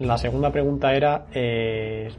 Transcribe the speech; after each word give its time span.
La 0.00 0.16
segunda 0.16 0.50
pregunta 0.50 0.94
era 0.94 1.26
eh, 1.34 2.10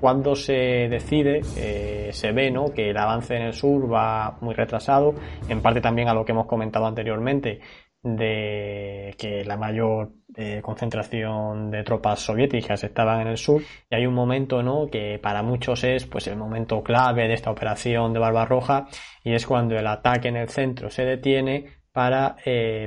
cuándo 0.00 0.34
se 0.34 0.88
decide, 0.88 1.40
eh, 1.56 2.10
se 2.12 2.32
ve 2.32 2.50
¿no? 2.50 2.72
que 2.72 2.90
el 2.90 2.96
avance 2.96 3.36
en 3.36 3.42
el 3.42 3.52
sur 3.52 3.92
va 3.92 4.36
muy 4.40 4.54
retrasado, 4.54 5.14
en 5.48 5.62
parte 5.62 5.80
también 5.80 6.08
a 6.08 6.14
lo 6.14 6.24
que 6.24 6.32
hemos 6.32 6.46
comentado 6.46 6.86
anteriormente, 6.86 7.60
de 8.02 9.14
que 9.16 9.44
la 9.44 9.56
mayor 9.56 10.10
eh, 10.34 10.60
concentración 10.62 11.70
de 11.70 11.84
tropas 11.84 12.18
soviéticas 12.18 12.82
estaban 12.82 13.20
en 13.20 13.28
el 13.28 13.36
sur 13.36 13.62
y 13.88 13.94
hay 13.94 14.04
un 14.04 14.14
momento 14.14 14.60
¿no? 14.64 14.88
que 14.90 15.20
para 15.22 15.44
muchos 15.44 15.84
es 15.84 16.06
pues 16.06 16.26
el 16.26 16.36
momento 16.36 16.82
clave 16.82 17.28
de 17.28 17.34
esta 17.34 17.52
operación 17.52 18.12
de 18.12 18.18
Barbarroja 18.18 18.88
y 19.22 19.32
es 19.32 19.46
cuando 19.46 19.76
el 19.76 19.86
ataque 19.86 20.26
en 20.26 20.38
el 20.38 20.48
centro 20.48 20.90
se 20.90 21.04
detiene 21.04 21.66
para 21.92 22.36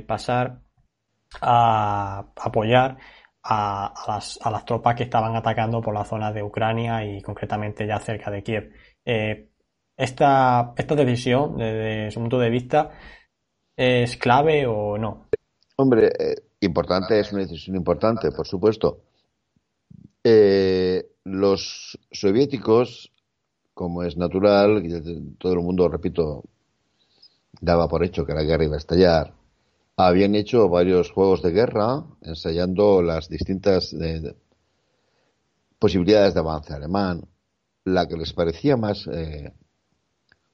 pasar 0.07 0.59
a 1.39 2.25
apoyar 2.35 2.97
a, 3.43 3.93
las, 4.07 4.39
a, 4.41 4.51
las, 4.51 4.65
tropas 4.65 4.95
que 4.95 5.03
estaban 5.03 5.35
atacando 5.35 5.81
por 5.81 5.93
la 5.93 6.05
zona 6.05 6.31
de 6.31 6.43
Ucrania 6.43 7.03
y 7.05 7.21
concretamente 7.21 7.87
ya 7.87 7.99
cerca 7.99 8.29
de 8.29 8.43
Kiev. 8.43 8.71
Eh, 9.05 9.49
esta, 9.97 10.73
esta 10.77 10.95
decisión, 10.95 11.57
desde 11.57 12.11
su 12.11 12.19
punto 12.19 12.39
de 12.39 12.49
vista, 12.49 12.91
es 13.75 14.17
clave 14.17 14.65
o 14.67 14.97
no? 14.97 15.27
Hombre, 15.75 16.07
eh, 16.07 16.35
importante, 16.59 17.19
es 17.19 17.31
una 17.31 17.41
decisión 17.41 17.75
importante, 17.75 18.31
por 18.31 18.47
supuesto. 18.47 19.01
Eh, 20.23 21.03
los 21.23 21.97
soviéticos, 22.11 23.11
como 23.73 24.03
es 24.03 24.17
natural, 24.17 24.83
todo 25.39 25.53
el 25.53 25.59
mundo, 25.59 25.87
repito, 25.87 26.43
daba 27.59 27.87
por 27.87 28.03
hecho 28.03 28.25
que 28.25 28.33
la 28.33 28.43
guerra 28.43 28.65
iba 28.65 28.75
a 28.75 28.79
estallar, 28.79 29.33
habían 29.97 30.35
hecho 30.35 30.69
varios 30.69 31.11
juegos 31.11 31.41
de 31.41 31.51
guerra 31.51 32.03
ensayando 32.21 33.01
las 33.01 33.29
distintas 33.29 33.93
eh, 33.93 34.35
posibilidades 35.79 36.33
de 36.33 36.39
avance 36.39 36.73
alemán. 36.73 37.27
La 37.83 38.07
que 38.07 38.15
les 38.15 38.33
parecía 38.33 38.77
más, 38.77 39.09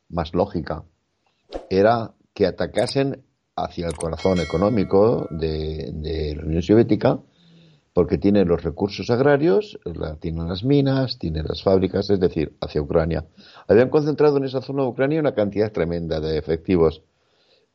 más 0.07 0.33
lógica 0.33 0.85
era 1.69 2.13
que 2.33 2.45
atacasen 2.45 3.25
hacia 3.55 3.87
el 3.87 3.95
corazón 3.95 4.39
económico 4.39 5.27
de, 5.31 6.35
la 6.37 6.43
Unión 6.43 6.61
Soviética, 6.61 7.19
porque 7.93 8.19
tiene 8.19 8.45
los 8.45 8.63
recursos 8.63 9.09
agrarios, 9.09 9.79
tienen 10.19 10.47
las 10.47 10.63
minas, 10.63 11.17
tiene 11.17 11.41
las 11.41 11.63
fábricas, 11.63 12.09
es 12.11 12.19
decir, 12.19 12.55
hacia 12.61 12.81
Ucrania. 12.81 13.25
Habían 13.67 13.89
concentrado 13.89 14.37
en 14.37 14.43
esa 14.43 14.61
zona 14.61 14.83
de 14.83 14.89
Ucrania 14.89 15.19
una 15.19 15.33
cantidad 15.33 15.71
tremenda 15.71 16.19
de 16.19 16.37
efectivos. 16.37 17.01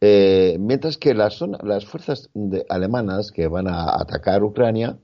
Eh, 0.05 0.57
mientras 0.59 0.99
que 0.99 1.15
las, 1.15 1.41
las 1.63 1.87
fuerzas 1.87 2.29
alemanas 2.69 3.31
que 3.31 3.47
van 3.47 3.69
a 3.69 4.01
atacar 4.01 4.43
Ucrania, 4.43 4.99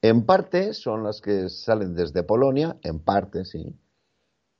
en 0.00 0.24
parte 0.24 0.72
son 0.72 1.04
las 1.04 1.20
que 1.20 1.50
salen 1.50 1.94
desde 1.94 2.22
Polonia, 2.22 2.78
en 2.82 3.00
parte 3.00 3.44
sí, 3.44 3.74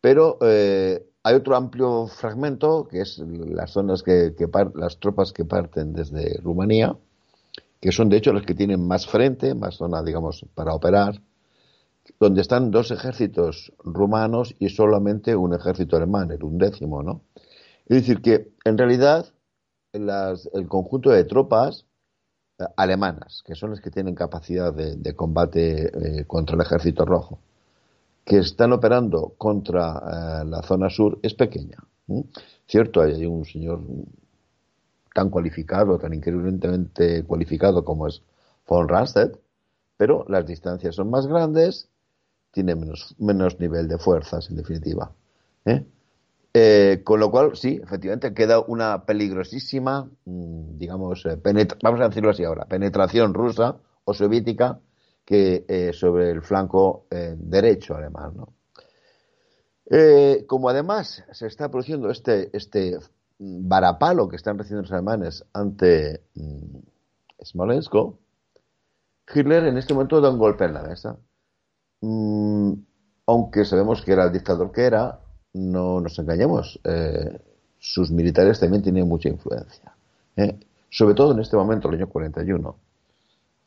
pero 0.02 0.36
eh, 0.42 1.02
hay 1.22 1.34
otro 1.34 1.56
amplio 1.56 2.06
fragmento, 2.08 2.86
que 2.86 3.00
es 3.00 3.16
las 3.18 3.70
zonas 3.70 4.02
que, 4.02 4.34
las 4.74 5.00
tropas 5.00 5.32
que 5.32 5.46
parten 5.46 5.94
desde 5.94 6.38
Rumanía, 6.42 6.94
que 7.80 7.90
son 7.90 8.10
de 8.10 8.18
hecho 8.18 8.34
las 8.34 8.44
que 8.44 8.54
tienen 8.54 8.86
más 8.86 9.06
frente, 9.06 9.54
más 9.54 9.76
zona, 9.76 10.02
digamos, 10.02 10.44
para 10.54 10.74
operar, 10.74 11.22
donde 12.20 12.42
están 12.42 12.70
dos 12.70 12.90
ejércitos 12.90 13.72
rumanos 13.78 14.54
y 14.58 14.68
solamente 14.68 15.34
un 15.34 15.54
ejército 15.54 15.96
alemán, 15.96 16.30
el 16.32 16.44
undécimo, 16.44 17.02
¿no? 17.02 17.22
Es 17.86 18.02
decir, 18.02 18.20
que 18.20 18.52
en 18.66 18.76
realidad 18.76 19.33
el 19.94 20.68
conjunto 20.68 21.10
de 21.10 21.24
tropas 21.24 21.86
eh, 22.58 22.64
alemanas, 22.76 23.42
que 23.46 23.54
son 23.54 23.70
las 23.70 23.80
que 23.80 23.90
tienen 23.90 24.14
capacidad 24.14 24.72
de, 24.72 25.14
combate 25.14 26.20
eh, 26.20 26.24
contra 26.26 26.56
el 26.56 26.62
ejército 26.62 27.04
rojo, 27.04 27.38
que 28.24 28.38
están 28.38 28.72
operando 28.72 29.34
contra 29.38 30.42
eh, 30.42 30.44
la 30.46 30.62
zona 30.62 30.90
sur 30.90 31.18
es 31.22 31.34
pequeña. 31.34 31.78
Cierto, 32.66 33.00
hay 33.00 33.24
un 33.24 33.44
señor 33.44 33.80
tan 35.14 35.30
cualificado, 35.30 35.98
tan 35.98 36.12
increíblemente 36.12 37.24
cualificado 37.24 37.84
como 37.84 38.08
es 38.08 38.22
von 38.66 38.88
Randstedt, 38.88 39.38
pero 39.96 40.26
las 40.28 40.44
distancias 40.44 40.96
son 40.96 41.08
más 41.08 41.26
grandes, 41.26 41.88
tiene 42.50 42.74
menos, 42.74 43.14
menos 43.18 43.58
nivel 43.60 43.88
de 43.88 43.98
fuerzas, 43.98 44.50
en 44.50 44.56
definitiva. 44.56 45.12
¿eh? 45.64 45.84
Eh, 46.56 47.02
con 47.02 47.18
lo 47.18 47.32
cual, 47.32 47.56
sí, 47.56 47.80
efectivamente, 47.82 48.32
queda 48.32 48.60
una 48.60 49.04
peligrosísima, 49.04 50.08
mm, 50.24 50.78
digamos, 50.78 51.24
vamos 51.82 52.00
a 52.00 52.08
decirlo 52.08 52.30
así 52.30 52.44
ahora, 52.44 52.66
penetración 52.66 53.34
rusa 53.34 53.76
o 54.04 54.14
soviética 54.14 54.78
que 55.24 55.64
eh, 55.66 55.92
sobre 55.92 56.30
el 56.30 56.42
flanco 56.42 57.06
eh, 57.10 57.34
derecho 57.36 57.96
alemán. 57.96 58.34
¿no? 58.36 58.52
Eh, 59.90 60.44
como 60.46 60.68
además 60.68 61.24
se 61.32 61.46
está 61.46 61.70
produciendo 61.70 62.10
este, 62.10 62.56
este 62.56 62.98
varapalo 63.38 64.28
que 64.28 64.36
están 64.36 64.58
recibiendo 64.58 64.82
los 64.82 64.92
alemanes 64.92 65.44
ante 65.52 66.22
mm, 66.34 66.78
Smolensk, 67.42 67.94
Hitler 69.34 69.64
en 69.64 69.78
este 69.78 69.94
momento 69.94 70.20
da 70.20 70.30
un 70.30 70.38
golpe 70.38 70.66
en 70.66 70.74
la 70.74 70.82
mesa. 70.82 71.16
Mm, 72.00 72.72
aunque 73.26 73.64
sabemos 73.64 74.02
que 74.02 74.12
era 74.12 74.24
el 74.24 74.32
dictador 74.32 74.70
que 74.70 74.82
era, 74.82 75.20
no 75.54 76.00
nos 76.00 76.18
engañemos, 76.18 76.80
sus 77.78 78.10
militares 78.10 78.60
también 78.60 78.82
tienen 78.82 79.08
mucha 79.08 79.28
influencia. 79.28 79.94
Sobre 80.90 81.14
todo 81.14 81.32
en 81.32 81.40
este 81.40 81.56
momento, 81.56 81.88
el 81.88 81.96
año 81.96 82.08
41. 82.08 82.76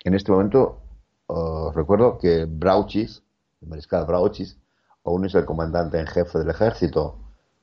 En 0.03 0.13
este 0.13 0.31
momento 0.31 0.81
os 1.27 1.75
recuerdo 1.75 2.17
que 2.17 2.45
Brauchis, 2.45 3.21
el 3.61 3.67
mariscal 3.67 4.05
Brauchis, 4.05 4.57
aún 5.03 5.25
es 5.25 5.35
el 5.35 5.45
comandante 5.45 5.99
en 5.99 6.07
jefe 6.07 6.39
del 6.39 6.49
ejército 6.49 7.19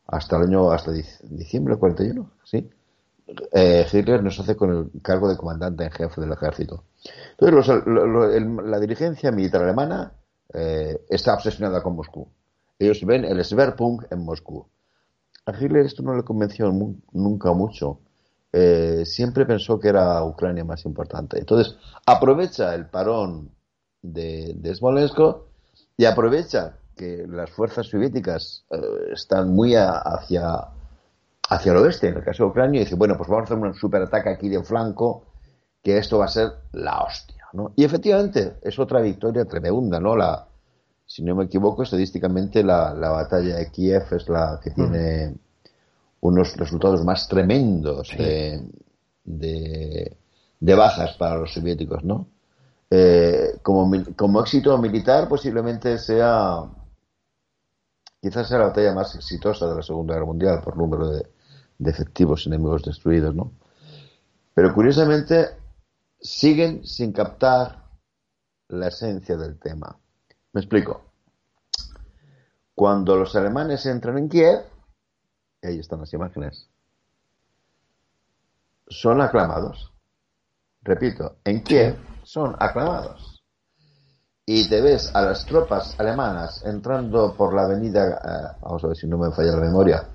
hasta 0.07 0.37
el 0.37 0.45
año, 0.45 0.71
hasta 0.71 0.93
diciembre 0.93 1.73
del 1.73 1.81
41, 1.81 2.31
¿sí? 2.45 2.69
Eh, 3.53 3.87
Hitler 3.91 4.23
nos 4.23 4.39
hace 4.39 4.55
con 4.55 4.71
el 4.71 5.03
cargo 5.03 5.29
de 5.29 5.37
comandante 5.37 5.85
en 5.85 5.91
jefe 5.91 6.21
del 6.21 6.33
ejército. 6.33 6.85
Entonces, 7.39 7.83
la 7.87 8.79
dirigencia 8.79 9.33
militar 9.33 9.63
alemana 9.63 10.13
eh, 10.53 11.01
está 11.09 11.33
obsesionada 11.33 11.83
con 11.83 11.97
Moscú. 11.97 12.29
Ellos 12.79 13.05
ven 13.05 13.25
el 13.25 13.45
Sverpunk 13.45 14.05
en 14.11 14.25
Moscú. 14.25 14.67
A 15.47 15.53
Hitler 15.53 15.85
esto 15.85 16.03
no 16.03 16.15
le 16.15 16.23
convenció 16.23 16.73
nunca 17.13 17.53
mucho. 17.53 18.01
Eh, 18.53 19.05
siempre 19.05 19.45
pensó 19.47 19.79
que 19.79 19.89
era 19.89 20.23
Ucrania 20.25 20.65
más 20.65 20.85
importante. 20.85 21.39
Entonces, 21.39 21.77
aprovecha 22.07 22.75
el 22.75 22.87
parón 22.87 23.51
de, 24.01 24.55
de 24.57 24.75
Smolensk 24.75 25.19
y 25.97 26.05
aprovecha 26.05 26.79
que 26.97 27.27
las 27.29 27.51
fuerzas 27.51 27.87
soviéticas 27.87 28.65
eh, 28.71 28.79
están 29.13 29.55
muy 29.55 29.75
hacia, 29.75 30.69
hacia 31.49 31.73
el 31.73 31.79
oeste, 31.79 32.09
en 32.09 32.17
el 32.17 32.25
caso 32.25 32.45
de 32.45 32.51
Ucrania, 32.51 32.81
y 32.81 32.85
dice, 32.85 32.95
bueno, 32.95 33.17
pues 33.17 33.29
vamos 33.29 33.51
a 33.51 33.55
hacer 33.55 33.59
un 33.59 33.75
superataque 33.75 34.31
aquí 34.31 34.49
de 34.49 34.63
flanco, 34.63 35.25
que 35.83 35.99
esto 35.99 36.19
va 36.19 36.27
a 36.27 36.29
ser 36.29 36.53
la 36.73 37.03
hostia, 37.03 37.47
¿no? 37.53 37.73
Y 37.77 37.85
efectivamente, 37.85 38.57
es 38.63 38.79
otra 38.79 39.01
victoria 39.01 39.45
tremenda, 39.45 40.01
¿no? 40.01 40.17
La, 40.17 40.47
si 41.07 41.23
no 41.23 41.35
me 41.35 41.45
equivoco, 41.45 41.83
estadísticamente 41.83 42.63
la, 42.63 42.95
la 42.95 43.11
batalla 43.11 43.57
de 43.57 43.71
Kiev 43.71 44.07
es 44.13 44.29
la 44.29 44.61
que 44.63 44.71
tiene 44.71 45.29
mm. 45.29 45.39
unos 46.23 46.57
resultados 46.57 47.05
más 47.05 47.29
tremendos 47.29 48.11
de, 48.17 48.67
de 50.61 50.75
bajas 50.75 51.17
para 51.17 51.37
los 51.37 51.53
soviéticos, 51.53 52.05
¿no? 52.05 52.29
Eh, 52.91 53.59
como, 53.63 53.91
como 54.15 54.41
éxito 54.41 54.77
militar 54.79 55.29
posiblemente 55.29 55.99
sea 55.99 56.65
quizás 58.21 58.49
sea 58.49 58.59
la 58.59 58.67
batalla 58.67 58.95
más 58.95 59.15
exitosa 59.15 59.67
de 59.67 59.75
la 59.75 59.83
Segunda 59.83 60.15
Guerra 60.15 60.27
Mundial 60.27 60.61
por 60.63 60.77
número 60.77 61.11
de, 61.11 61.27
efectivos 61.85 62.47
enemigos 62.47 62.85
destruidos, 62.85 63.35
¿no? 63.35 63.53
Pero 64.55 64.73
curiosamente 64.73 65.49
siguen 66.21 66.87
sin 66.87 67.13
captar 67.13 67.85
la 68.69 68.89
esencia 68.89 69.37
del 69.37 69.59
tema. 69.59 69.99
Me 70.55 70.61
explico. 70.61 71.03
Cuando 72.75 73.17
los 73.17 73.35
alemanes 73.35 73.85
entran 73.87 74.19
en 74.19 74.29
Kiev, 74.29 74.61
ahí 75.63 75.81
están 75.81 76.01
las 76.01 76.13
imágenes, 76.13 76.69
son 78.87 79.21
aclamados. 79.21 79.93
Repito, 80.83 81.39
en 81.45 81.63
Kiev 81.63 81.97
son 82.23 82.55
aclamados. 82.59 83.43
Y 84.47 84.69
te 84.69 84.81
ves 84.81 85.11
a 85.15 85.23
las 85.23 85.45
tropas 85.45 85.99
alemanas 85.99 86.63
entrando 86.65 87.35
por 87.35 87.55
la 87.55 87.63
avenida, 87.63 88.07
eh, 88.07 88.57
vamos 88.61 88.85
a 88.85 88.89
ver 88.89 88.97
si 88.97 89.07
no 89.07 89.19
me 89.19 89.33
falla 89.33 89.53
la 89.53 89.63
memoria, 89.63 90.07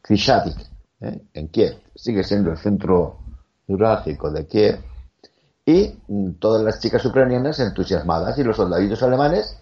Krishatik, 0.00 0.56
eh, 1.00 1.28
en 1.34 1.48
Kiev. 1.48 1.82
Sigue 1.94 2.24
siendo 2.24 2.50
el 2.50 2.58
centro 2.58 3.18
neurálgico 3.68 4.30
de 4.30 4.46
Kiev. 4.46 4.80
Y 5.66 6.02
mm, 6.08 6.32
todas 6.40 6.62
las 6.62 6.80
chicas 6.80 7.04
ucranianas 7.04 7.60
entusiasmadas 7.60 8.36
y 8.38 8.44
los 8.44 8.56
soldaditos 8.56 9.02
alemanes 9.02 9.58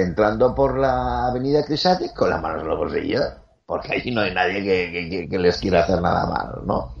entrando 0.00 0.54
por 0.54 0.78
la 0.78 1.26
avenida 1.26 1.62
Krishatik 1.64 2.14
con 2.14 2.30
las 2.30 2.40
manos 2.40 2.62
en 2.62 2.68
los 2.68 2.78
bolsillos. 2.78 3.24
Porque 3.66 3.92
allí 3.92 4.10
no 4.10 4.22
hay 4.22 4.34
nadie 4.34 5.28
que, 5.28 5.38
les 5.38 5.58
quiera 5.58 5.82
hacer 5.82 6.00
nada 6.00 6.26
mal, 6.26 6.66
¿no? 6.66 6.94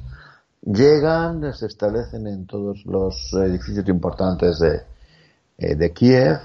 Llegan, 0.62 1.52
se 1.54 1.66
establecen 1.66 2.26
en 2.26 2.46
todos 2.46 2.84
los 2.86 3.32
edificios 3.34 3.88
importantes 3.88 4.58
de, 4.60 4.82
eh, 5.58 5.74
de 5.74 5.92
Kiev 5.92 6.38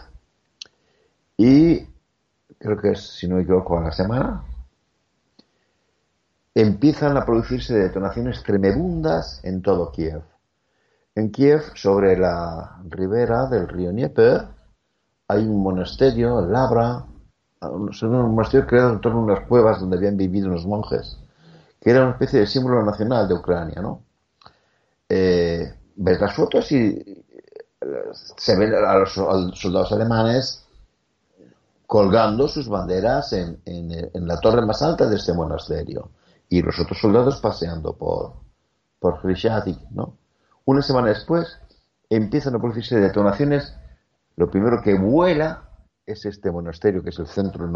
y 1.38 1.86
creo 2.58 2.78
que 2.82 2.92
es, 2.92 3.00
si 3.00 3.28
no 3.28 3.36
me 3.36 3.44
equivoco, 3.44 3.78
a 3.78 3.84
la 3.84 3.92
semana, 3.92 4.44
empiezan 6.56 7.16
a 7.16 7.26
producirse 7.26 7.78
detonaciones 7.78 8.42
tremebundas 8.42 9.40
en 9.44 9.62
todo 9.62 9.92
Kiev. 9.92 10.24
En 11.14 11.30
Kiev, 11.32 11.62
sobre 11.76 12.18
la 12.18 12.82
ribera 12.90 13.46
del 13.46 13.68
río 13.68 13.92
Dnieper, 13.92 14.57
hay 15.28 15.44
un 15.44 15.62
monasterio, 15.62 16.42
Labra, 16.42 17.06
un 17.62 18.36
monasterio 18.36 18.68
creado 18.68 18.94
en 18.94 19.02
torno 19.02 19.20
a 19.20 19.24
unas 19.24 19.48
cuevas 19.48 19.80
donde 19.80 19.98
habían 19.98 20.18
vivido 20.18 20.48
unos 20.48 20.66
monjes, 20.66 21.18
que 21.82 21.92
era 21.92 22.04
una 22.04 22.12
especie 22.12 22.40
de 22.40 22.48
símbolo 22.48 22.84
nacional 22.84 23.28
de 23.28 23.34
Ucrania, 23.34 23.82
¿no? 23.82 24.04
Eh, 25.10 25.74
ves 25.96 26.22
las 26.22 26.36
fotos 26.36 26.72
y 26.72 26.78
eh, 26.78 27.26
se 28.14 28.58
ven 28.58 28.74
a 28.74 28.98
los 28.98 29.14
soldados 29.14 29.92
alemanes 29.92 30.68
colgando 31.88 32.50
sus 32.50 32.68
banderas 32.68 33.32
en, 33.32 33.62
en, 33.66 34.28
la 34.28 34.40
torre 34.42 34.66
más 34.66 34.82
alta 34.82 35.08
de 35.08 35.16
este 35.16 35.32
monasterio 35.32 36.12
y 36.50 36.62
los 36.62 36.78
otros 36.80 37.00
soldados 37.00 37.40
paseando 37.40 37.94
por, 37.94 38.34
por 39.00 39.22
¿no? 39.92 40.18
Una 40.66 40.82
semana 40.82 41.08
después 41.08 41.58
empiezan 42.10 42.56
a 42.56 42.60
producirse 42.60 43.00
detonaciones. 43.00 43.74
Lo 44.38 44.50
primero 44.50 44.82
que 44.82 44.94
vuela 44.94 45.68
es 46.06 46.26
este 46.26 46.52
monasterio, 46.52 47.04
que 47.04 47.10
es 47.10 47.20
el 47.20 47.28
centro, 47.28 47.70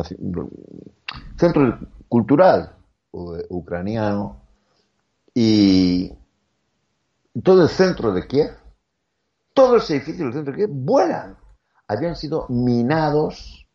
centro 1.37 1.79
cultural 2.07 2.75
ucraniano, 3.11 4.41
y 5.33 6.13
todo 7.43 7.63
el 7.63 7.69
centro 7.69 8.13
de 8.13 8.27
Kiev, 8.27 8.51
todos 9.53 9.73
los 9.73 9.89
edificios 9.89 10.19
del 10.19 10.33
centro 10.33 10.53
de 10.53 10.57
Kiev 10.57 10.69
vuelan. 10.71 11.37
Habían 11.87 12.15
sido 12.15 12.45
minados 12.47 13.67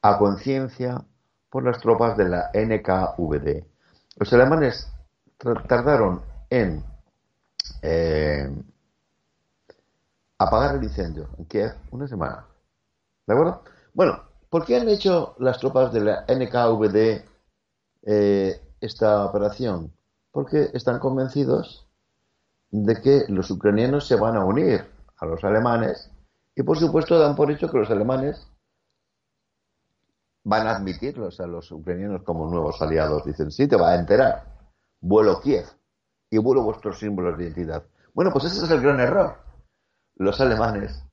a 0.00 0.16
conciencia 0.16 1.04
por 1.50 1.64
las 1.64 1.80
tropas 1.80 2.16
de 2.16 2.28
la 2.28 2.50
NKVD. 2.54 3.64
Los 4.16 4.32
alemanes 4.32 4.90
tardaron 5.36 6.22
en 6.48 6.84
eh, 7.82 8.50
apagar 10.40 10.76
el 10.76 10.84
incendio 10.84 11.28
en 11.38 11.44
Kiev 11.44 11.74
una 11.90 12.08
semana. 12.08 12.46
¿De 13.26 13.34
acuerdo? 13.34 13.62
Bueno, 13.92 14.22
¿por 14.48 14.64
qué 14.64 14.76
han 14.76 14.88
hecho 14.88 15.36
las 15.38 15.58
tropas 15.58 15.92
de 15.92 16.00
la 16.00 16.24
NKVD 16.26 17.24
eh, 18.06 18.60
esta 18.80 19.26
operación? 19.26 19.92
Porque 20.32 20.70
están 20.72 20.98
convencidos 20.98 21.86
de 22.70 23.02
que 23.02 23.24
los 23.28 23.50
ucranianos 23.50 24.06
se 24.06 24.16
van 24.16 24.36
a 24.36 24.44
unir 24.46 24.86
a 25.18 25.26
los 25.26 25.44
alemanes 25.44 26.10
y 26.56 26.62
por 26.62 26.78
supuesto 26.78 27.18
dan 27.18 27.36
por 27.36 27.50
hecho 27.50 27.70
que 27.70 27.78
los 27.78 27.90
alemanes 27.90 28.48
van 30.42 30.66
a 30.66 30.76
admitirlos 30.76 31.38
a 31.40 31.46
los 31.46 31.70
ucranianos 31.70 32.22
como 32.22 32.50
nuevos 32.50 32.80
aliados. 32.80 33.26
Dicen, 33.26 33.50
sí, 33.50 33.68
te 33.68 33.76
va 33.76 33.90
a 33.90 33.96
enterar. 33.96 34.46
Vuelo 35.02 35.38
Kiev 35.42 35.66
y 36.30 36.38
vuelo 36.38 36.62
vuestros 36.62 36.98
símbolos 36.98 37.36
de 37.36 37.44
identidad. 37.44 37.84
Bueno, 38.14 38.32
pues 38.32 38.46
ese 38.46 38.64
es 38.64 38.70
el 38.70 38.80
gran 38.80 39.00
error. 39.00 39.49
Los 40.20 40.40
alemanes 40.40 41.04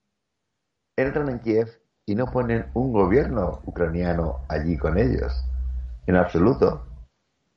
entran 0.98 1.30
en 1.30 1.40
Kiev 1.40 1.70
y 2.06 2.16
no 2.16 2.26
ponen 2.26 2.70
un 2.74 2.92
gobierno 2.92 3.62
ucraniano 3.66 4.46
allí 4.50 4.78
con 4.78 4.98
ellos. 4.98 5.34
En 6.06 6.16
absoluto. 6.16 6.86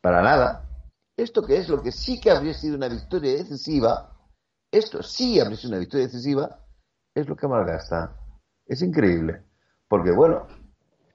Para 0.01 0.23
nada. 0.23 0.65
Esto 1.17 1.43
que 1.43 1.59
es 1.59 1.69
lo 1.69 1.83
que 1.83 1.93
sí 1.93 2.21
que 2.21 2.31
habría 2.31 2.55
sido 2.55 2.77
una 2.77 2.89
victoria 2.89 3.33
decisiva, 3.33 4.17
esto 4.73 5.03
sí 5.03 5.41
habría 5.41 5.59
sido 5.59 5.71
una 5.71 5.81
victoria 5.81 6.07
decisiva, 6.07 6.61
es 7.15 7.29
lo 7.29 7.37
que 7.37 7.47
malgasta. 7.47 8.17
Es 8.67 8.81
increíble. 8.81 9.43
Porque 9.89 10.13
bueno, 10.13 10.47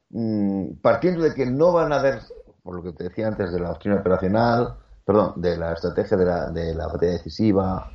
Mm, 0.10 0.76
partiendo 0.82 1.24
de 1.24 1.34
que 1.34 1.46
no 1.46 1.74
van 1.74 1.92
a 1.92 2.00
haber, 2.00 2.22
por 2.64 2.76
lo 2.76 2.84
que 2.84 2.94
te 2.94 3.06
decía 3.06 3.28
antes 3.28 3.52
de 3.52 3.60
la 3.60 3.70
doctrina 3.70 3.98
operacional, 3.98 4.78
perdón, 5.04 5.34
de 5.42 5.58
la 5.58 5.74
estrategia 5.74 6.16
de 6.16 6.26
la, 6.26 6.50
de 6.52 6.74
la 6.74 6.88
batalla 6.88 7.12
decisiva, 7.14 7.92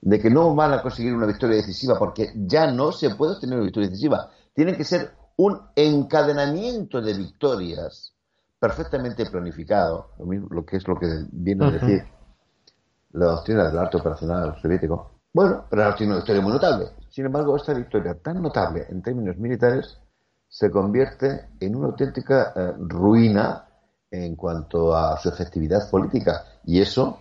de 0.00 0.20
que 0.20 0.30
no 0.30 0.54
van 0.54 0.72
a 0.72 0.82
conseguir 0.82 1.14
una 1.14 1.26
victoria 1.26 1.56
decisiva 1.56 1.98
porque 1.98 2.32
ya 2.34 2.70
no 2.70 2.92
se 2.92 3.14
puede 3.14 3.34
obtener 3.34 3.56
una 3.56 3.64
victoria 3.64 3.88
decisiva. 3.88 4.30
Tiene 4.54 4.76
que 4.76 4.84
ser 4.84 5.12
un 5.36 5.60
encadenamiento 5.74 7.00
de 7.00 7.14
victorias 7.14 8.14
perfectamente 8.58 9.26
planificado, 9.26 10.10
lo, 10.18 10.26
mismo, 10.26 10.48
lo 10.50 10.64
que 10.64 10.76
es 10.76 10.88
lo 10.88 10.96
que 10.96 11.06
viene 11.30 11.66
a 11.66 11.70
decir 11.70 12.04
la 13.12 13.26
doctrina 13.26 13.68
del 13.68 13.78
arte 13.78 13.96
operacional 13.96 14.56
soviético. 14.60 15.20
Bueno, 15.32 15.64
pero 15.68 15.82
la 15.82 15.88
doctrina 15.88 16.12
una 16.12 16.20
victoria 16.20 16.42
muy 16.42 16.52
notable. 16.52 16.86
Sin 17.10 17.26
embargo, 17.26 17.56
esta 17.56 17.74
victoria 17.74 18.14
tan 18.14 18.42
notable 18.42 18.86
en 18.88 19.02
términos 19.02 19.36
militares 19.36 19.98
se 20.48 20.70
convierte 20.70 21.48
en 21.60 21.76
una 21.76 21.88
auténtica 21.88 22.52
eh, 22.54 22.72
ruina 22.78 23.66
en 24.10 24.36
cuanto 24.36 24.94
a 24.94 25.18
su 25.18 25.28
efectividad 25.28 25.90
política. 25.90 26.44
Y 26.64 26.80
eso 26.80 27.18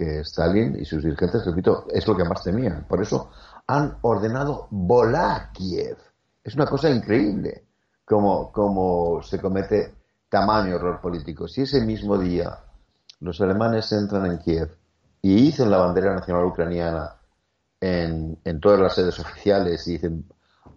que 0.00 0.20
Stalin 0.20 0.78
y 0.80 0.86
sus 0.86 1.04
dirigentes, 1.04 1.44
repito, 1.44 1.84
es 1.90 2.06
lo 2.06 2.16
que 2.16 2.24
más 2.24 2.42
temían. 2.42 2.86
Por 2.88 3.02
eso 3.02 3.30
han 3.66 3.98
ordenado 4.00 4.66
volar 4.70 5.52
Kiev. 5.52 5.98
Es 6.42 6.54
una 6.54 6.64
cosa 6.64 6.88
increíble 6.88 7.66
como, 8.04 9.20
se 9.22 9.38
comete 9.38 9.94
tamaño 10.30 10.76
error 10.76 11.02
político. 11.02 11.46
Si 11.46 11.62
ese 11.62 11.82
mismo 11.82 12.16
día 12.16 12.58
los 13.20 13.38
alemanes 13.42 13.92
entran 13.92 14.24
en 14.24 14.38
Kiev 14.38 14.74
y 15.20 15.34
dicen 15.34 15.70
la 15.70 15.76
bandera 15.76 16.14
nacional 16.14 16.46
ucraniana 16.46 17.16
en, 17.78 18.38
en 18.42 18.60
todas 18.60 18.80
las 18.80 18.94
sedes 18.94 19.18
oficiales 19.18 19.86
y 19.86 19.92
dicen 19.92 20.24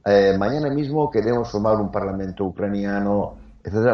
eh, 0.06 0.36
mañana 0.38 0.70
mismo 0.70 1.10
queremos 1.10 1.50
formar 1.50 1.78
un 1.78 1.90
parlamento 1.90 2.44
ucraniano, 2.44 3.38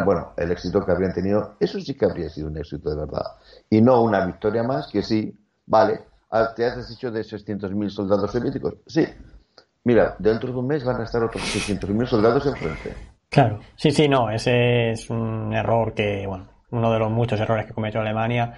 Bueno, 0.04 0.34
el 0.38 0.52
éxito 0.52 0.84
que 0.84 0.92
habrían 0.92 1.14
tenido, 1.14 1.56
eso 1.60 1.80
sí 1.80 1.94
que 1.96 2.06
habría 2.06 2.30
sido 2.30 2.48
un 2.48 2.58
éxito 2.58 2.90
de 2.90 2.96
verdad. 2.96 3.26
Y 3.70 3.82
no 3.82 4.02
una 4.02 4.26
victoria 4.26 4.64
más, 4.64 4.88
que 4.88 5.04
sí, 5.04 5.38
vale, 5.66 6.02
ah, 6.32 6.54
¿te 6.56 6.66
has 6.66 6.90
dicho 6.90 7.12
de 7.12 7.22
600.000 7.22 7.90
soldados 7.90 8.32
soviéticos? 8.32 8.76
Sí. 8.88 9.06
Mira, 9.84 10.16
dentro 10.20 10.52
de 10.52 10.58
un 10.58 10.68
mes 10.68 10.84
van 10.84 11.00
a 11.02 11.04
estar 11.04 11.24
otros 11.24 11.44
600.000 11.44 12.06
soldados 12.08 12.46
en 12.48 12.56
frente. 12.56 12.96
Claro, 13.30 13.60
sí, 13.76 13.92
sí, 13.92 14.10
no, 14.10 14.30
ese 14.32 14.92
es 14.92 15.10
un 15.10 15.54
error 15.54 15.94
que, 15.94 16.26
bueno, 16.28 16.50
uno 16.72 16.92
de 16.92 17.00
los 17.00 17.12
muchos 17.12 17.40
errores 17.40 17.66
que 17.66 17.74
cometió 17.74 18.02
Alemania 18.02 18.56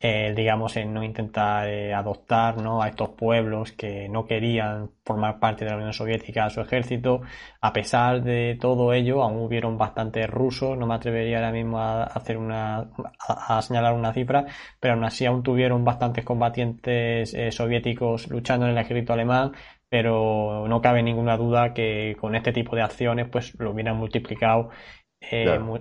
eh, 0.00 0.32
digamos, 0.36 0.76
en 0.76 0.94
no 0.94 1.02
intentar 1.02 1.68
eh, 1.68 1.92
adoptar 1.92 2.58
¿no? 2.62 2.80
a 2.82 2.88
estos 2.88 3.10
pueblos 3.10 3.72
que 3.72 4.08
no 4.08 4.26
querían 4.26 4.90
formar 5.04 5.40
parte 5.40 5.64
de 5.64 5.72
la 5.72 5.76
Unión 5.76 5.92
Soviética 5.92 6.44
a 6.44 6.50
su 6.50 6.60
ejército. 6.60 7.22
A 7.60 7.72
pesar 7.72 8.22
de 8.22 8.56
todo 8.60 8.92
ello, 8.92 9.22
aún 9.24 9.38
hubieron 9.38 9.76
bastantes 9.76 10.30
rusos, 10.30 10.78
no 10.78 10.86
me 10.86 10.94
atrevería 10.94 11.38
ahora 11.38 11.50
mismo 11.50 11.80
a 11.80 12.04
hacer 12.04 12.36
una, 12.36 12.90
a, 13.26 13.60
señalar 13.60 13.94
una 13.94 14.12
cifra, 14.12 14.46
pero 14.78 14.94
aún 14.94 15.04
así 15.04 15.26
aún 15.26 15.42
tuvieron 15.42 15.84
bastantes 15.84 16.24
combatientes 16.24 17.34
eh, 17.34 17.50
soviéticos 17.50 18.28
luchando 18.28 18.66
en 18.66 18.72
el 18.72 18.78
ejército 18.78 19.14
alemán, 19.14 19.52
pero 19.88 20.68
no 20.68 20.80
cabe 20.80 21.02
ninguna 21.02 21.36
duda 21.36 21.74
que 21.74 22.16
con 22.20 22.36
este 22.36 22.52
tipo 22.52 22.76
de 22.76 22.82
acciones 22.82 23.28
pues 23.28 23.58
lo 23.58 23.72
hubieran 23.72 23.96
multiplicado 23.96 24.70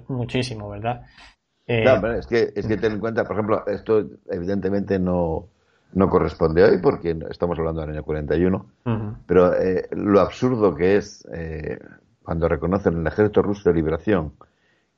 muchísimo, 0.07 0.69
¿verdad? 0.69 1.03
Eh, 1.67 1.85
es 2.17 2.27
que, 2.27 2.53
es 2.55 2.65
que 2.65 2.77
ten 2.77 2.93
en 2.93 2.99
cuenta, 2.99 3.25
por 3.25 3.35
ejemplo, 3.35 3.67
esto 3.67 4.05
evidentemente 4.29 4.99
no, 4.99 5.49
no 5.93 6.09
corresponde 6.09 6.63
hoy 6.63 6.77
porque 6.77 7.17
estamos 7.29 7.59
hablando 7.59 7.81
del 7.81 7.91
año 7.91 8.03
41, 8.03 8.65
pero 9.25 9.53
eh, 9.53 9.87
lo 9.91 10.21
absurdo 10.21 10.75
que 10.75 10.95
es 10.95 11.27
eh, 11.33 11.77
cuando 12.23 12.47
reconocen 12.47 12.99
el 12.99 13.07
ejército 13.07 13.41
ruso 13.41 13.69
de 13.69 13.75
liberación, 13.75 14.33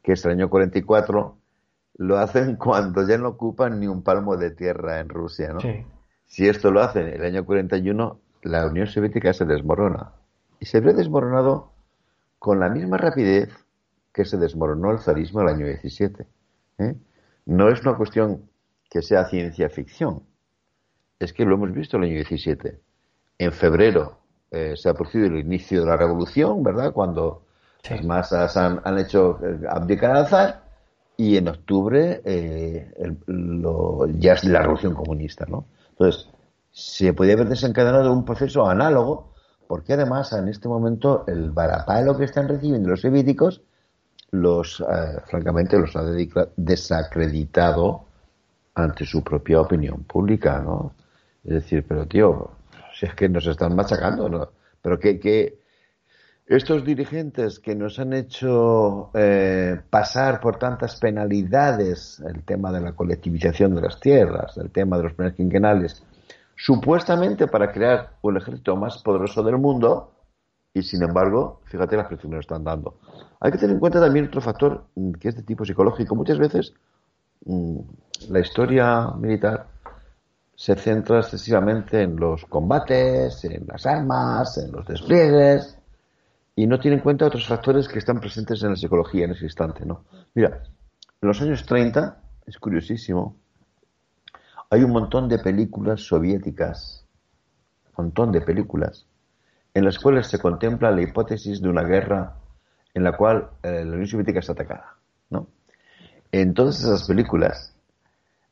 que 0.04 0.14
es 0.14 0.24
el 0.26 0.32
año 0.32 0.50
44, 0.50 1.38
lo 1.98 2.18
hacen 2.18 2.56
cuando 2.58 3.08
ya 3.08 3.18
no 3.18 3.30
ocupan 3.30 3.80
ni 3.80 3.88
un 3.88 4.04
palmo 4.04 4.38
de 4.38 4.52
tierra 4.52 5.00
en 5.00 5.10
Rusia, 5.10 5.54
¿no? 5.54 5.60
Si 6.26 6.48
esto 6.48 6.70
lo 6.70 6.82
hacen 6.82 7.08
en 7.08 7.16
el 7.16 7.26
año 7.26 7.46
41, 7.46 8.20
la 8.44 8.68
Unión 8.68 8.86
Soviética 8.86 9.34
se 9.34 9.46
desmorona. 9.46 10.12
Y 10.60 10.66
se 10.66 10.80
ve 10.80 10.94
desmoronado 10.94 11.72
con 12.38 12.60
la 12.60 12.70
misma 12.70 12.98
rapidez 12.98 13.50
que 14.14 14.26
se 14.26 14.38
desmoronó 14.38 14.92
el 14.92 15.00
zarismo 15.00 15.42
el 15.42 15.48
año 15.48 15.66
17. 15.66 16.28
¿Eh? 16.80 16.96
No 17.46 17.70
es 17.70 17.82
una 17.82 17.96
cuestión 17.96 18.50
que 18.90 19.02
sea 19.02 19.26
ciencia 19.26 19.70
ficción. 19.70 20.24
Es 21.20 21.34
que 21.34 21.46
lo 21.46 21.56
hemos 21.56 21.72
visto 21.74 21.98
el 21.98 22.04
año 22.04 22.14
17. 22.14 22.80
En 23.38 23.52
febrero 23.52 24.20
eh, 24.52 24.74
se 24.76 24.90
ha 24.90 24.94
producido 24.94 25.28
el 25.28 25.38
inicio 25.38 25.82
de 25.82 25.88
la 25.88 25.98
revolución, 25.98 26.64
¿verdad? 26.64 26.92
Cuando 26.94 27.44
las 27.90 28.04
masas 28.04 28.58
han, 28.58 28.98
hecho 28.98 29.40
eh, 29.44 29.60
abdicar 29.70 30.16
al 30.16 30.28
zar 30.28 30.64
y 31.18 31.38
en 31.38 31.50
octubre 31.50 32.22
ya 34.18 34.34
es 34.34 34.44
la 34.46 34.62
revolución 34.62 34.94
comunista, 34.94 35.46
¿no? 35.48 35.66
Entonces, 35.92 36.30
se 36.72 37.14
podía 37.14 37.34
haber 37.34 37.50
desencadenado 37.50 38.14
un 38.14 38.24
proceso 38.24 38.68
análogo 38.68 39.34
porque 39.68 39.94
además 39.94 40.34
en 40.34 40.48
este 40.48 40.68
momento 40.68 41.26
el 41.28 41.52
varapalo 41.52 42.18
que 42.18 42.24
están 42.24 42.48
recibiendo 42.48 42.90
los 42.90 43.02
soviéticos 43.02 43.62
los, 44.32 44.80
eh, 44.82 45.20
francamente, 45.26 45.78
los 45.78 45.96
ha 45.96 46.04
desacreditado 46.56 48.06
ante 48.76 49.06
su 49.06 49.24
propia 49.24 49.62
opinión 49.62 50.04
pública, 50.04 50.60
¿no? 50.60 50.94
Es 51.44 51.54
decir, 51.54 51.86
pero 51.88 52.06
tío, 52.06 52.52
si 52.94 53.06
es 53.06 53.16
que 53.16 53.30
nos 53.30 53.46
están 53.48 53.76
machacando, 53.76 54.30
no, 54.30 54.50
Pero 54.82 55.00
que, 55.00 55.20
que 55.20 55.60
estos 56.46 56.84
dirigentes 56.84 57.60
que 57.60 57.76
nos 57.76 58.00
han 58.00 58.14
hecho 58.14 59.12
eh, 59.14 59.80
pasar 59.90 60.40
por 60.40 60.58
tantas 60.58 61.00
penalidades, 61.00 62.22
el 62.26 62.44
tema 62.44 62.72
de 62.72 62.82
la 62.82 62.94
colectivización 62.94 63.76
de 63.76 63.82
las 63.82 64.00
tierras, 64.00 64.58
el 64.58 64.72
tema 64.72 64.98
de 64.98 65.04
los 65.04 65.14
planes 65.14 65.36
quinquenales, 65.36 66.04
supuestamente 66.56 67.48
para 67.48 67.72
crear 67.72 68.14
un 68.22 68.38
ejército 68.38 68.76
más 68.76 69.02
poderoso 69.04 69.44
del 69.44 69.58
mundo, 69.58 70.12
y 70.74 70.84
sin 70.84 71.04
embargo, 71.04 71.62
fíjate 71.66 71.98
las 71.98 72.08
que 72.08 72.16
nos 72.28 72.42
están 72.42 72.64
dando. 72.64 73.00
Hay 73.40 73.52
que 73.52 73.58
tener 73.58 73.74
en 73.74 73.80
cuenta 73.80 74.00
también 74.00 74.28
otro 74.28 74.42
factor 74.42 74.86
mm, 74.96 75.14
que 75.14 75.30
es 75.30 75.36
de 75.36 75.44
tipo 75.44 75.66
psicológico. 75.66 76.16
Muchas 76.16 76.38
veces 76.38 76.74
mm, 77.46 77.80
la 78.30 78.40
historia 78.40 79.12
militar 79.18 79.68
se 80.56 80.76
centra 80.76 81.20
excesivamente 81.20 82.02
en 82.02 82.18
los 82.18 82.46
combates, 82.46 83.46
en 83.46 83.66
las 83.66 83.86
armas, 83.86 84.58
en 84.58 84.72
los 84.74 84.86
despliegues, 84.86 85.78
y 86.56 86.68
no 86.68 86.80
tiene 86.80 86.98
en 86.98 87.04
cuenta 87.04 87.26
otros 87.26 87.48
factores 87.48 87.88
que 87.88 88.00
están 88.00 88.20
presentes 88.20 88.62
en 88.64 88.72
la 88.72 88.76
psicología 88.76 89.24
en 89.24 89.32
ese 89.32 89.46
instante, 89.46 89.86
¿no? 89.86 90.04
Mira, 90.34 90.62
en 91.22 91.28
los 91.28 91.42
años 91.42 91.66
30, 91.66 92.22
es 92.46 92.58
curiosísimo, 92.58 93.38
hay 94.70 94.84
un 94.84 94.92
montón 94.92 95.30
de 95.30 95.40
películas 95.40 96.02
soviéticas, 96.02 97.06
un 97.98 98.06
montón 98.06 98.34
de 98.34 98.42
películas, 98.42 99.08
en 99.74 99.86
las 99.86 100.00
cuales 100.00 100.28
se 100.28 100.40
contempla 100.40 100.92
la 100.92 101.02
hipótesis 101.02 101.62
de 101.62 101.70
una 101.70 101.84
guerra 101.84 102.36
en 102.94 103.04
la 103.04 103.16
cual 103.16 103.50
eh, 103.64 103.84
la 103.86 103.92
Unión 103.92 104.08
Soviética 104.08 104.40
está 104.40 104.54
atacada, 104.54 104.98
¿no? 105.30 105.48
En 106.32 106.54
todas 106.54 106.80
esas 106.80 107.08
películas, 107.08 107.76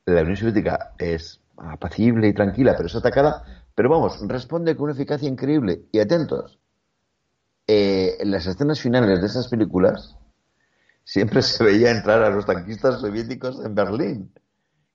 la 0.06 0.22
Unión 0.22 0.38
Soviética 0.38 0.94
es 0.98 1.42
apacible 1.58 2.28
y 2.28 2.34
tranquila, 2.34 2.74
pero 2.76 2.88
es 2.88 2.96
atacada, 2.96 3.66
pero 3.76 3.90
vamos, 3.90 4.20
responde 4.28 4.76
con 4.76 4.86
una 4.86 4.94
eficacia 4.94 5.28
increíble. 5.28 5.84
Y 5.92 6.00
atentos, 6.00 6.60
eh, 7.68 8.18
en 8.20 8.32
las 8.32 8.46
escenas 8.48 8.80
finales 8.80 9.20
de 9.20 9.28
esas 9.28 9.48
películas 9.48 10.16
siempre 11.04 11.42
se 11.42 11.64
veía 11.64 11.92
entrar 11.92 12.24
a 12.24 12.30
los 12.30 12.46
tanquistas 12.46 13.02
soviéticos 13.02 13.64
en 13.64 13.76
Berlín. 13.76 14.32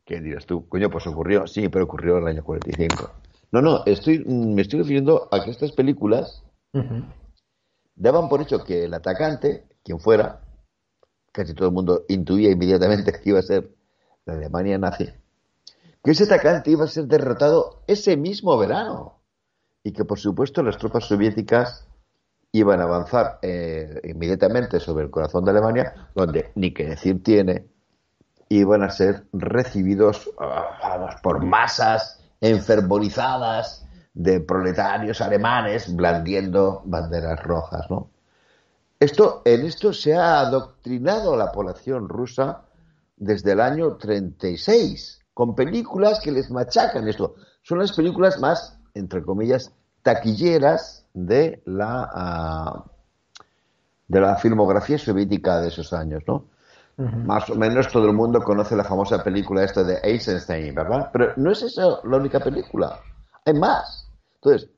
¿Qué 0.05 0.21
dirás 0.21 0.47
tú? 0.47 0.69
Coño, 0.69 0.91
pues 0.91 1.07
ocurrió, 1.07 1.47
sí, 1.47 1.69
pero 1.69 1.85
ocurrió 1.85 2.17
en 2.17 2.23
el 2.25 2.29
año 2.29 2.45
45. 2.45 3.11
No, 3.53 3.61
no, 3.61 3.83
estoy, 3.85 4.25
me 4.25 4.63
estoy 4.63 4.81
refiriendo 4.81 5.29
a 5.31 5.45
que 5.45 5.51
estas 5.51 5.73
películas 5.73 6.43
daban 7.95 8.31
por 8.31 8.41
hecho 8.41 8.65
que 8.65 8.85
el 8.85 8.95
atacante, 8.95 9.67
quien 9.85 10.01
fuera, 10.01 10.41
casi 11.33 11.53
todo 11.53 11.69
el 11.69 11.75
mundo 11.75 12.07
intuía 12.09 12.51
inmediatamente 12.51 13.13
que 13.23 13.29
iba 13.29 13.39
a 13.39 13.43
ser 13.43 13.71
la 14.25 14.35
Alemania 14.35 14.79
nazi, 14.79 15.11
que 16.03 16.13
ese 16.13 16.25
atacante 16.25 16.71
iba 16.71 16.85
a 16.85 16.89
ser 16.89 17.05
derrotado 17.05 17.83
ese 17.87 18.17
mismo 18.17 18.57
verano 18.57 19.21
y 19.85 19.93
que 19.93 20.07
por 20.07 20.19
supuesto 20.19 20.63
las 20.63 20.79
tropas 20.79 21.05
soviéticas 21.05 21.87
iban 22.53 22.81
a 22.81 22.85
avanzar 22.85 23.39
eh, 23.43 24.01
inmediatamente 24.05 24.81
sobre 24.81 25.05
el 25.05 25.11
corazón 25.11 25.45
de 25.45 25.51
Alemania, 25.51 26.09
donde 26.15 26.53
ni 26.55 26.73
que 26.73 26.87
decir 26.87 27.23
tiene, 27.23 27.67
iban 28.49 28.83
a 28.83 28.91
ser 28.91 29.27
recibidos 29.33 30.31
ah, 30.39 31.19
por 31.23 31.45
masas 31.45 32.22
enfervorizadas 32.43 33.87
de 34.13 34.41
proletarios 34.41 35.23
alemanes 35.23 35.95
blandiendo 35.95 36.83
banderas 36.85 37.43
rojas, 37.43 37.89
¿no? 37.89 38.11
Esto, 39.01 39.43
en 39.45 39.65
esto 39.65 39.93
se 39.93 40.15
ha 40.15 40.41
adoctrinado 40.41 41.35
a 41.35 41.37
la 41.37 41.51
población 41.51 42.09
rusa 42.09 42.63
desde 43.17 43.53
el 43.53 43.61
año 43.61 43.97
36, 43.97 45.21
con 45.33 45.55
películas 45.55 46.21
que 46.21 46.31
les 46.31 46.51
machacan 46.51 47.09
esto. 47.09 47.35
Son 47.63 47.79
las 47.79 47.93
películas 47.93 48.39
más, 48.39 48.79
entre 48.95 49.23
comillas, 49.23 49.73
taquilleras 50.03 51.07
de 51.15 51.63
la, 51.65 52.11
ah, 52.13 52.85
de 54.09 54.21
la 54.21 54.37
filmografía 54.37 54.99
soviética 54.99 55.61
de 55.61 55.69
esos 55.69 55.93
años, 55.93 56.23
¿no? 56.27 56.52
Más 56.97 57.49
o 57.49 57.55
menos 57.55 57.89
todo 57.89 58.07
el 58.07 58.13
mundo 58.13 58.43
conoce 58.43 58.77
la 58.77 58.85
famosa 58.85 59.25
película 59.25 59.65
esta 59.65 59.83
de 59.83 59.99
Eisenstein, 60.03 60.75
¿verdad? 60.75 61.11
Pero 61.13 61.33
no 61.37 61.51
es 61.51 61.63
esa 61.63 62.01
la 62.05 62.17
única 62.17 62.39
película, 62.39 63.01
hay 63.45 63.55
más. 63.55 64.11
Entonces, 64.35 64.71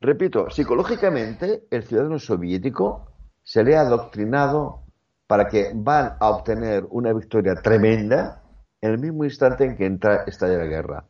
repito, 0.00 0.50
psicológicamente 0.50 1.66
el 1.70 1.82
ciudadano 1.84 2.18
soviético 2.18 3.06
se 3.42 3.64
le 3.64 3.76
ha 3.76 3.80
adoctrinado 3.80 4.82
para 5.26 5.48
que 5.48 5.72
van 5.74 6.16
a 6.20 6.30
obtener 6.30 6.86
una 6.90 7.12
victoria 7.12 7.54
tremenda 7.54 8.42
en 8.80 8.90
el 8.90 8.98
mismo 8.98 9.24
instante 9.24 9.64
en 9.64 9.76
que 9.76 9.86
entra, 9.86 10.24
estalla 10.26 10.58
la 10.58 10.66
guerra. 10.66 11.04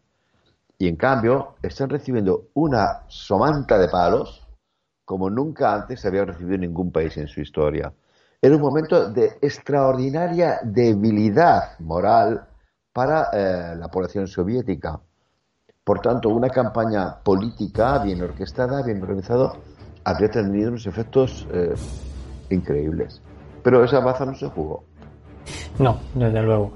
Y 0.79 0.89
en 0.89 0.97
cambio, 0.97 1.57
están 1.63 1.91
recibiendo 1.91 2.49
una 2.55 3.03
somanta 3.09 3.79
de 3.79 3.89
palos 3.89 4.47
como 5.05 5.29
nunca 5.29 5.75
antes 5.75 6.05
había 6.07 6.25
recibido 6.25 6.59
ningún 6.59 6.91
país 6.91 7.17
en 7.17 7.29
su 7.29 7.41
historia. 7.41 7.93
Era 8.45 8.57
un 8.57 8.61
momento 8.61 9.09
de 9.09 9.39
extraordinaria 9.41 10.61
debilidad 10.63 11.79
moral 11.79 12.47
para 12.93 13.31
eh, 13.33 13.75
la 13.75 13.89
población 13.89 14.29
soviética. 14.29 15.01
Por 15.83 16.01
tanto, 16.01 16.29
una 16.29 16.51
campaña 16.51 17.17
política 17.25 18.01
bien 18.01 18.21
orquestada, 18.21 18.83
bien 18.83 19.01
organizada, 19.01 19.55
habría 20.05 20.31
tenido 20.31 20.69
unos 20.69 20.87
efectos 20.87 21.49
eh, 21.55 21.73
increíbles. 22.51 23.23
Pero 23.63 23.83
esa 23.83 24.01
baza 24.01 24.27
no 24.27 24.35
se 24.35 24.51
jugó. 24.51 24.85
No, 25.79 25.99
desde 26.15 26.43
luego. 26.43 26.71